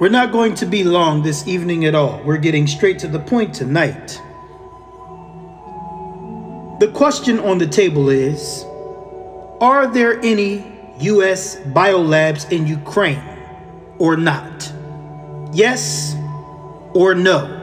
[0.00, 2.22] We're not going to be long this evening at all.
[2.22, 4.22] We're getting straight to the point tonight.
[6.78, 8.64] The question on the table is
[9.60, 10.64] Are there any
[11.00, 11.56] U.S.
[11.56, 13.20] biolabs in Ukraine
[13.98, 14.72] or not?
[15.52, 16.14] Yes
[16.94, 17.56] or no?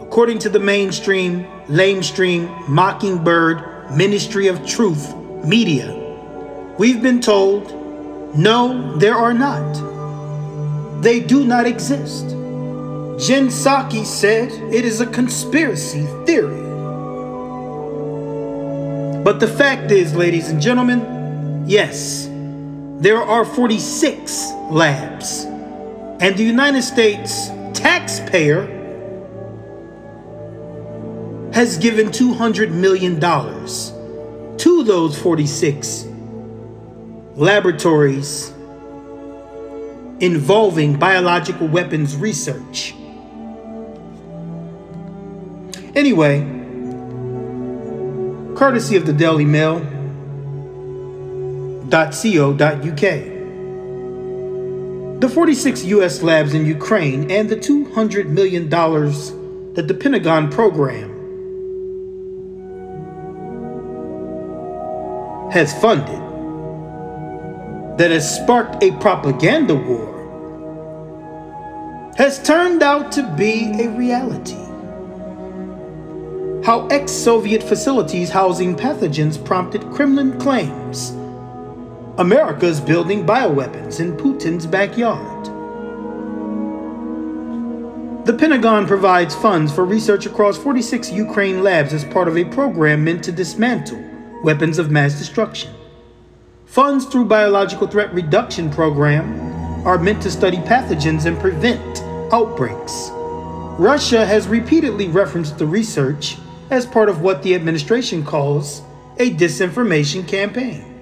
[0.00, 5.94] According to the mainstream, lamestream, mockingbird, Ministry of Truth media,
[6.78, 7.78] we've been told
[8.36, 9.91] no, there are not.
[11.02, 12.28] They do not exist.
[13.18, 16.62] Jen Psaki said it is a conspiracy theory.
[19.24, 22.28] But the fact is, ladies and gentlemen, yes,
[23.00, 25.44] there are 46 labs.
[26.20, 28.62] And the United States taxpayer
[31.52, 36.06] has given $200 million to those 46
[37.34, 38.52] laboratories
[40.22, 42.94] involving biological weapons research.
[45.96, 46.40] Anyway,
[48.54, 49.80] courtesy of the Daily Mail,
[51.90, 53.00] Mail.co.uk.
[55.20, 61.10] The 46 US labs in Ukraine and the $200 million that the Pentagon program
[65.50, 66.22] has funded
[67.98, 70.11] that has sparked a propaganda war
[72.16, 74.58] has turned out to be a reality.
[76.64, 81.10] How ex Soviet facilities housing pathogens prompted Kremlin claims
[82.18, 85.46] America's building bioweapons in Putin's backyard.
[88.26, 93.02] The Pentagon provides funds for research across 46 Ukraine labs as part of a program
[93.02, 94.00] meant to dismantle
[94.44, 95.72] weapons of mass destruction.
[96.66, 99.52] Funds through Biological Threat Reduction Program
[99.84, 103.10] are meant to study pathogens and prevent outbreaks.
[103.78, 106.36] Russia has repeatedly referenced the research
[106.70, 108.82] as part of what the administration calls
[109.18, 111.00] a disinformation campaign.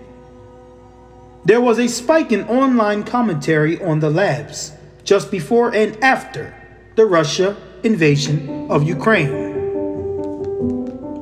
[1.45, 4.73] There was a spike in online commentary on the labs
[5.05, 6.55] just before and after
[6.97, 9.49] the Russia invasion of Ukraine.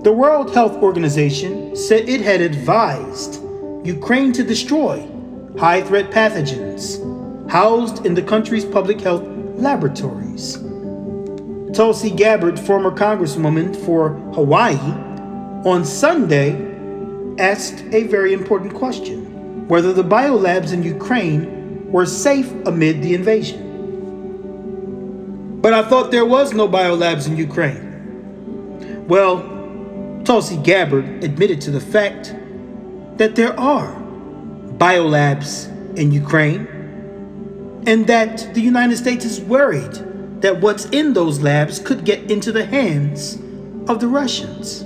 [0.02, 3.42] The World Health Organization said it had advised
[3.84, 5.06] Ukraine to destroy
[5.58, 6.98] high threat pathogens
[7.50, 9.22] housed in the country's public health
[9.58, 10.58] laboratories.
[11.74, 14.76] Tulsi Gabbard, former congresswoman for Hawaii,
[15.68, 16.56] on Sunday
[17.38, 23.66] asked a very important question whether the biolabs in Ukraine were safe amid the invasion.
[25.60, 29.06] But I thought there was no biolabs in Ukraine.
[29.08, 29.42] Well,
[30.24, 32.34] Tulsi Gabbard admitted to the fact
[33.16, 33.92] that there are
[34.78, 36.77] biolabs in Ukraine
[37.88, 39.94] and that the United States is worried
[40.42, 43.36] that what's in those labs could get into the hands
[43.88, 44.84] of the Russians.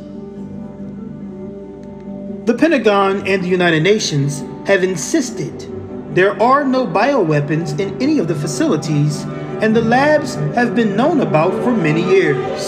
[2.46, 5.68] The Pentagon and the United Nations have insisted
[6.14, 9.24] there are no bioweapons in any of the facilities,
[9.62, 12.62] and the labs have been known about for many years.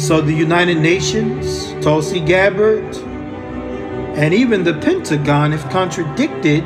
[0.00, 2.96] So the United Nations, Tulsi Gabbard,
[4.18, 6.64] and even the Pentagon have contradicted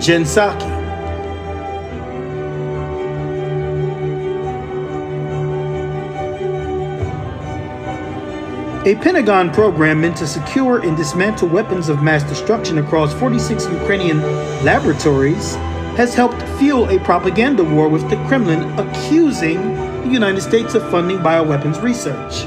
[0.00, 0.80] Jen Psaki.
[8.86, 14.22] A Pentagon program meant to secure and dismantle weapons of mass destruction across 46 Ukrainian
[14.64, 15.56] laboratories
[15.96, 21.18] has helped fuel a propaganda war with the Kremlin accusing the United States of funding
[21.18, 22.46] bioweapons research,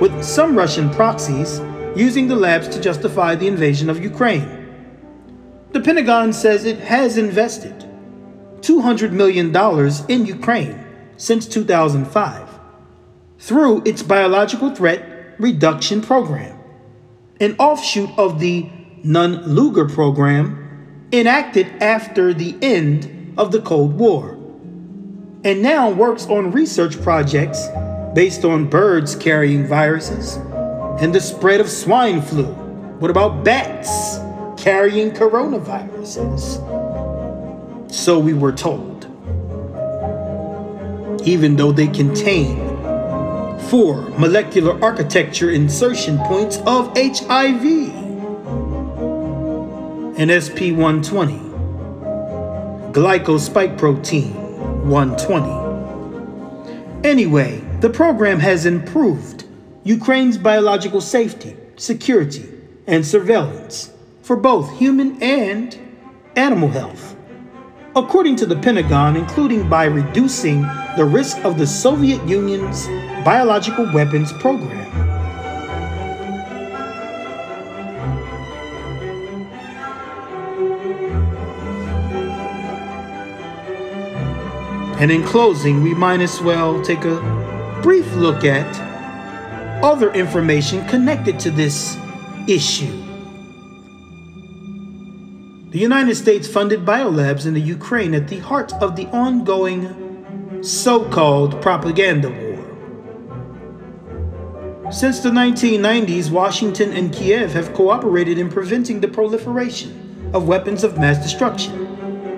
[0.00, 1.60] with some Russian proxies
[1.96, 4.54] using the labs to justify the invasion of Ukraine.
[5.72, 7.84] The Pentagon says it has invested
[8.60, 9.54] $200 million
[10.08, 10.84] in Ukraine
[11.16, 12.48] since 2005
[13.38, 16.58] through its Biological Threat Reduction Program,
[17.40, 18.68] an offshoot of the
[19.04, 24.32] Nunn Lugar program enacted after the end of the Cold War,
[25.44, 27.68] and now works on research projects
[28.14, 30.36] based on birds carrying viruses
[31.00, 32.46] and the spread of swine flu.
[32.98, 34.18] What about bats
[34.60, 36.58] carrying coronaviruses?
[37.92, 39.06] So we were told.
[41.24, 42.56] Even though they contain
[43.68, 47.64] four molecular architecture insertion points of HIV
[50.18, 51.48] and GP120,
[52.92, 54.32] glycospike protein
[54.88, 55.68] 120.
[57.04, 59.44] Anyway, the program has improved
[59.84, 62.46] Ukraine's biological safety security,
[62.86, 63.92] and surveillance
[64.22, 65.78] for both human and
[66.36, 67.16] animal health.
[67.96, 70.62] According to the Pentagon, including by reducing
[70.96, 72.86] the risk of the Soviet Union's
[73.24, 74.86] biological weapons program.
[85.00, 87.47] And in closing, we might as well take a
[87.82, 88.66] brief look at
[89.82, 91.96] other information connected to this
[92.46, 93.04] issue.
[95.70, 101.04] The United States funded biolabs in the Ukraine at the heart of the ongoing so
[101.10, 102.48] called propaganda war.
[104.90, 110.98] Since the 1990s, Washington and Kiev have cooperated in preventing the proliferation of weapons of
[110.98, 111.86] mass destruction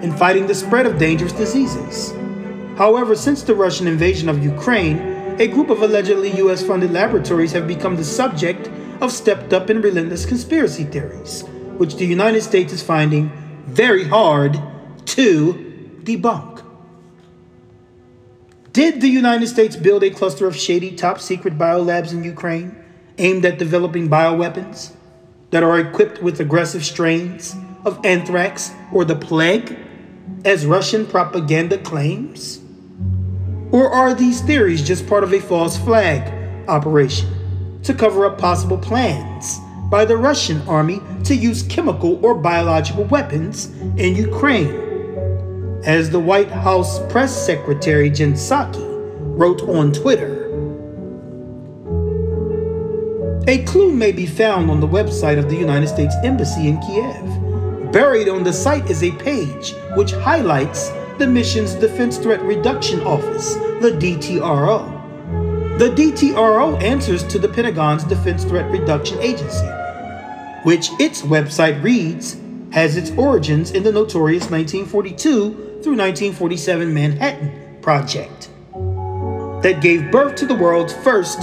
[0.02, 2.12] and fighting the spread of dangerous diseases.
[2.76, 5.09] However, since the Russian invasion of Ukraine,
[5.40, 8.70] a group of allegedly US funded laboratories have become the subject
[9.00, 11.44] of stepped up and relentless conspiracy theories,
[11.78, 13.32] which the United States is finding
[13.64, 14.60] very hard
[15.06, 15.54] to
[16.04, 16.62] debunk.
[18.75, 22.76] Did the United States build a cluster of shady top secret biolabs in Ukraine
[23.16, 24.93] aimed at developing bioweapons
[25.52, 29.78] that are equipped with aggressive strains of anthrax or the plague,
[30.44, 32.60] as Russian propaganda claims?
[33.72, 36.32] Or are these theories just part of a false flag
[36.69, 37.28] operation
[37.84, 39.58] to cover up possible plans
[39.90, 44.88] by the Russian army to use chemical or biological weapons in Ukraine?
[45.84, 48.87] As the White House press secretary Jen Psaki
[49.38, 50.49] wrote on Twitter,
[53.49, 57.93] a clue may be found on the website of the United States Embassy in Kiev.
[57.93, 60.90] Buried on the site is a page which highlights
[61.20, 65.78] the mission's Defense Threat Reduction Office, the DTRO.
[65.78, 69.67] The DTRO answers to the Pentagon's Defense Threat Reduction Agency,
[70.62, 72.38] which its website reads
[72.72, 75.50] has its origins in the notorious 1942
[75.82, 78.49] through 1947 Manhattan Project
[79.62, 81.40] that gave birth to the world's first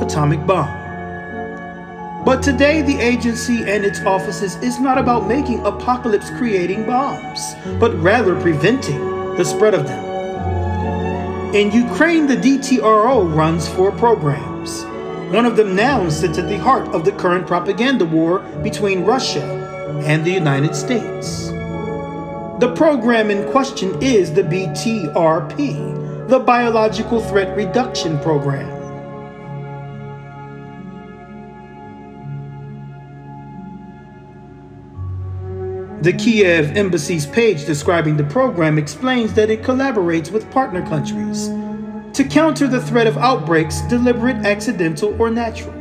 [0.00, 0.76] atomic bomb.
[2.24, 7.94] But today, the agency and its offices is not about making apocalypse creating bombs, but
[8.02, 9.09] rather preventing
[9.40, 11.54] the spread of them.
[11.54, 14.84] In Ukraine, the DTRO runs four programs.
[15.32, 19.42] One of them now sits at the heart of the current propaganda war between Russia
[20.04, 21.48] and the United States.
[22.58, 28.79] The program in question is the BTRP, the Biological Threat Reduction Program.
[36.02, 41.48] The Kiev embassy's page describing the program explains that it collaborates with partner countries
[42.14, 45.74] to counter the threat of outbreaks, deliberate, accidental, or natural,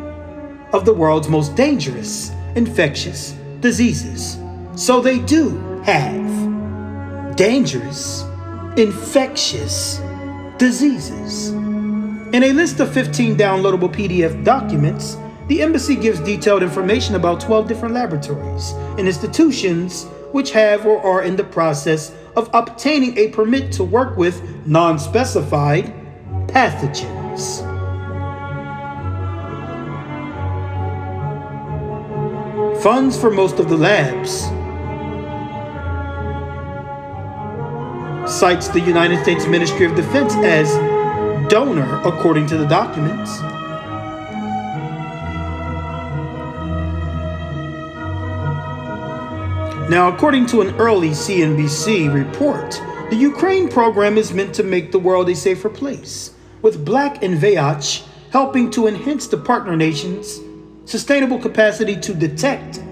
[0.73, 3.31] of the world's most dangerous infectious
[3.61, 4.37] diseases.
[4.75, 8.23] So they do have dangerous,
[8.75, 10.01] infectious
[10.57, 11.51] diseases.
[11.51, 15.15] In a list of 15 downloadable PDF documents,
[15.49, 21.23] the embassy gives detailed information about 12 different laboratories and institutions which have or are
[21.23, 25.91] in the process of obtaining a permit to work with non specified
[26.45, 27.65] pathogens.
[32.83, 34.43] Funds for most of the labs
[38.31, 40.71] cites the United States Ministry of Defense as
[41.49, 43.41] donor, according to the documents.
[49.89, 52.79] Now, according to an early CNBC report,
[53.09, 57.39] the Ukraine program is meant to make the world a safer place, with Black and
[57.39, 60.41] Veatch helping to enhance the partner nations'
[60.85, 62.83] sustainable capacity to detect,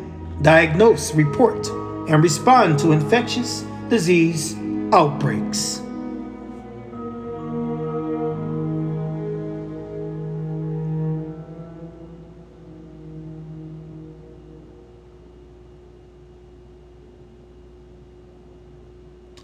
[0.41, 1.67] diagnose, report,
[2.09, 4.55] and respond to infectious disease
[4.91, 5.83] outbreaks.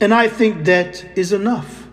[0.03, 1.88] And I think that is enough.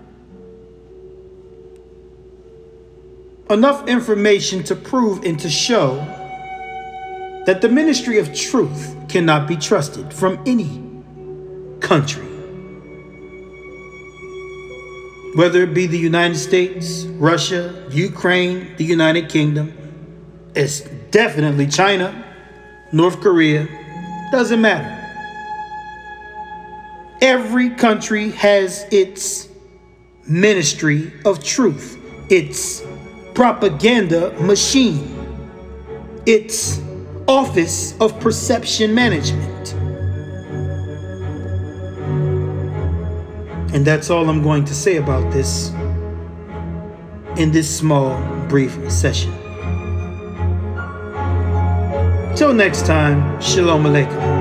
[3.48, 5.94] Enough information to prove and to show
[7.46, 10.82] that the ministry of truth cannot be trusted from any
[11.78, 12.26] country.
[15.36, 19.72] Whether it be the United States, Russia, Ukraine, the United Kingdom,
[20.56, 20.80] it's
[21.12, 22.24] definitely China,
[22.90, 23.68] North Korea,
[24.32, 24.99] doesn't matter.
[27.20, 29.48] Every country has its
[30.26, 31.98] ministry of truth,
[32.30, 32.82] its
[33.34, 35.16] propaganda machine,
[36.24, 36.80] its
[37.28, 39.74] Office of Perception Management.
[43.72, 45.70] And that's all I'm going to say about this
[47.36, 49.32] in this small, brief session.
[52.34, 54.39] Till next time, Shalom Aleichem.